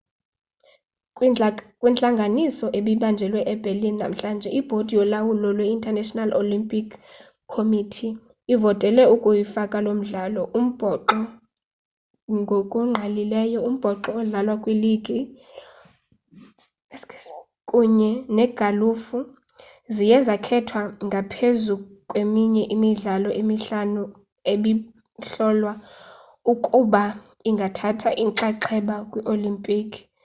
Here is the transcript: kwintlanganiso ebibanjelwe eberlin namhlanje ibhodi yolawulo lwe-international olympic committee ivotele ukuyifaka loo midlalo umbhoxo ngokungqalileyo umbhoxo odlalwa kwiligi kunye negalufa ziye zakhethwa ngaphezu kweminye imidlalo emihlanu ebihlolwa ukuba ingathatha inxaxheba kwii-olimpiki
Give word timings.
kwintlanganiso 1.81 2.65
ebibanjelwe 2.79 3.41
eberlin 3.53 3.95
namhlanje 4.01 4.49
ibhodi 4.59 4.91
yolawulo 4.99 5.47
lwe-international 5.57 6.29
olympic 6.41 6.87
committee 7.53 8.11
ivotele 8.53 9.03
ukuyifaka 9.15 9.77
loo 9.85 9.95
midlalo 9.99 10.41
umbhoxo 10.59 11.19
ngokungqalileyo 12.39 13.59
umbhoxo 13.69 14.09
odlalwa 14.19 14.55
kwiligi 14.63 15.19
kunye 17.69 18.11
negalufa 18.37 19.19
ziye 19.95 20.17
zakhethwa 20.27 20.81
ngaphezu 21.07 21.75
kweminye 22.09 22.63
imidlalo 22.75 23.29
emihlanu 23.41 24.03
ebihlolwa 24.53 25.73
ukuba 26.51 27.03
ingathatha 27.49 28.09
inxaxheba 28.23 28.95
kwii-olimpiki 29.09 30.01